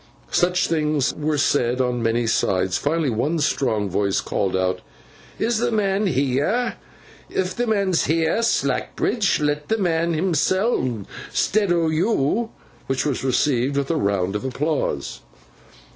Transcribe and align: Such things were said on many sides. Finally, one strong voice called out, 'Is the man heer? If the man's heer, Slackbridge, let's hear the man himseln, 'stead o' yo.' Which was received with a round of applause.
Such 0.31 0.67
things 0.67 1.13
were 1.13 1.37
said 1.37 1.79
on 1.79 2.01
many 2.01 2.25
sides. 2.25 2.75
Finally, 2.75 3.11
one 3.11 3.37
strong 3.37 3.87
voice 3.87 4.19
called 4.19 4.55
out, 4.57 4.81
'Is 5.37 5.59
the 5.59 5.71
man 5.71 6.07
heer? 6.07 6.77
If 7.29 7.55
the 7.55 7.67
man's 7.67 8.05
heer, 8.05 8.41
Slackbridge, 8.41 9.39
let's 9.39 9.39
hear 9.39 9.63
the 9.67 9.77
man 9.77 10.15
himseln, 10.15 11.05
'stead 11.31 11.71
o' 11.71 11.89
yo.' 11.89 12.49
Which 12.87 13.05
was 13.05 13.23
received 13.23 13.77
with 13.77 13.91
a 13.91 13.95
round 13.95 14.35
of 14.35 14.43
applause. 14.43 15.19